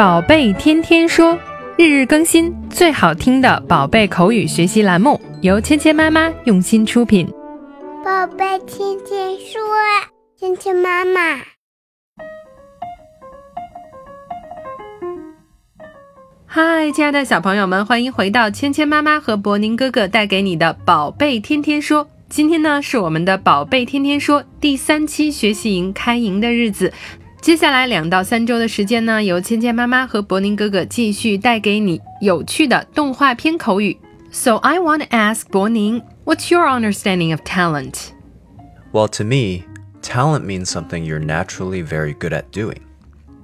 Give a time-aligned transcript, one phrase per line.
[0.00, 1.38] 宝贝天天说，
[1.76, 7.28] 日日更新，最好听的宝贝口语学习栏目，由芊芊妈妈用心出品。
[8.02, 9.60] 宝贝天天说，
[10.38, 11.42] 芊芊妈妈。
[16.46, 22.08] 嗨，亲爱的小朋友们，欢迎回到芊芊妈妈和博宁哥哥带给你的宝贝天天说。
[22.30, 26.90] 今天呢，是我们的宝贝天天说第三期学习营开营的日子。
[27.41, 33.95] 接下来两到三周的时间呢，由芊芊妈妈和博宁哥哥继续带给你有趣的动画片口语。
[34.31, 38.11] So I want to ask 博宁，What's your understanding of talent?
[38.91, 39.63] Well, to me,
[40.01, 42.79] talent means something you're naturally very good at doing.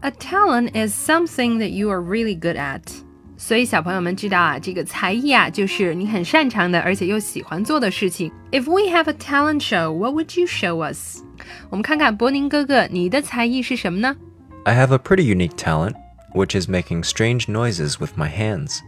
[0.01, 2.81] A talent is something that you are really good at.
[3.37, 8.31] 所以小朋友们知道啊，这个才艺啊，就是你很擅长的，而且又喜欢做的事情。
[8.51, 11.21] If we have a talent show, what would you show us?
[11.69, 14.15] 我们看看柏宁哥哥，你的才艺是什么呢？
[14.63, 15.95] I have a pretty unique talent,
[16.33, 18.79] which is making strange noises with my hands.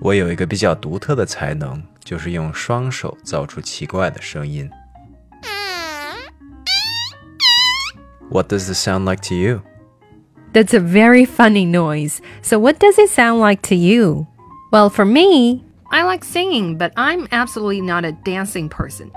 [0.00, 4.68] 我有一个比较独特的才能，就是用双手造出奇怪的声音。
[8.28, 9.62] What does this sound like to you?
[10.52, 12.18] That's a very funny noise.
[12.42, 14.26] So, what does it sound like to you?
[14.72, 19.12] Well, for me, I like singing, but I'm absolutely not a dancing person.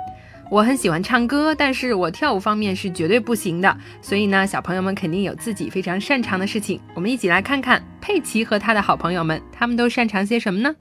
[0.50, 3.76] 我很喜欢唱歌，但是我跳舞方面是绝对不行的。
[4.00, 6.80] 所以呢，小朋友们肯定有自己非常擅长的事情。
[6.94, 10.76] 我们一起来看看佩奇和他的好朋友们，他们都擅长些什么呢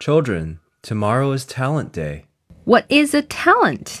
[0.00, 2.22] ？Children, tomorrow is Talent Day.
[2.64, 4.00] What is a talent?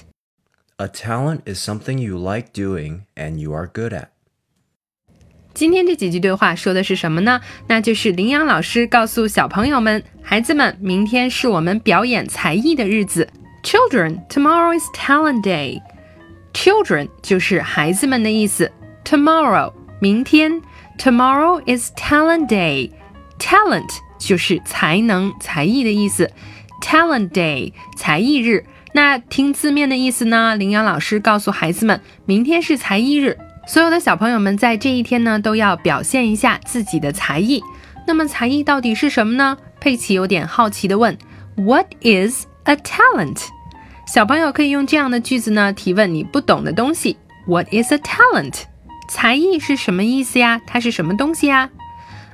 [0.78, 4.08] A talent is something you like doing and you are good at.
[5.54, 7.40] 今天这几句对话说的是什么呢？
[7.66, 13.28] 那就是林阳老师告诉小朋友们：孩子们，明天是我们表演才艺的日子。
[13.62, 15.80] Children, tomorrow is talent day.
[16.54, 18.70] Children 就是孩子们的意思。
[19.04, 20.62] Tomorrow 明天
[20.98, 22.90] ，Tomorrow is talent day.
[23.38, 23.88] Talent
[24.18, 26.30] 就是才能、才艺的意思。
[26.82, 28.64] Talent day 才艺日。
[28.92, 30.56] 那听字面的意思呢？
[30.56, 33.36] 羚羊老师告诉孩子们，明天是才艺日，
[33.66, 37.62] 所有的小朋友们在这一天呢都要表现一下自己的才艺。
[38.06, 39.58] 那么才艺到底是什么呢？
[39.78, 41.16] 佩奇有点好奇的问
[41.56, 43.47] ：What is a talent？
[44.05, 47.17] 小朋友可以用这样的句子呢提问你不懂的东西。
[47.45, 48.63] What is a talent？
[49.09, 50.61] 才艺是什么意思呀？
[50.65, 51.69] 它是什么东西呀？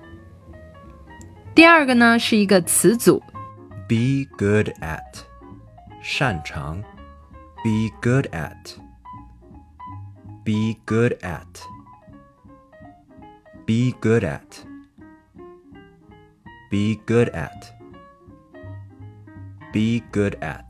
[1.54, 3.22] 第二个呢是一个词组，
[3.88, 5.20] be good at，
[6.02, 6.82] 擅长，
[7.64, 8.74] be good at，be
[10.86, 11.54] good at，be
[14.00, 14.56] good at，be
[17.06, 17.73] good at。
[19.74, 20.66] be good at。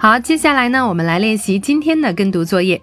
[0.00, 2.80] 好，接下来呢，我们来练习今天的跟读作业。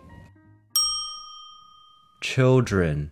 [2.21, 3.11] Children,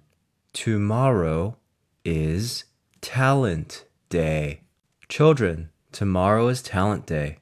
[0.54, 1.56] tomorrow
[2.04, 2.64] is
[3.02, 4.60] Talent Day.
[5.08, 7.38] Children, tomorrow is Talent Day.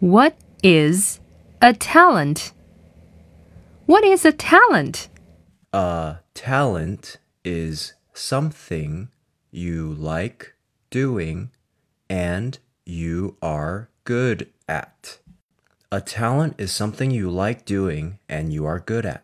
[0.00, 1.20] What is
[1.60, 2.50] a talent?
[3.86, 5.06] What is a talent?
[5.72, 9.08] A talent is something
[9.50, 10.54] you like
[10.90, 11.50] doing
[12.08, 12.58] and
[12.88, 15.18] you are good at.
[15.90, 19.20] A talent is something you like doing and you are good at.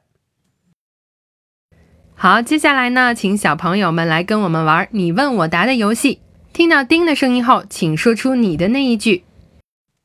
[2.14, 6.20] 好，接下来呢，请小朋友们来跟我们玩你问我答的游戏。
[6.52, 9.24] 听到“叮”的声音后，请说出你的那一句。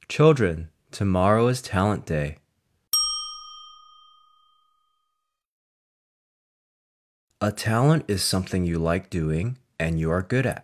[0.08, 2.36] Children, tomorrow is Talent Day.
[7.40, 10.64] A talent is something you like doing and you are good at.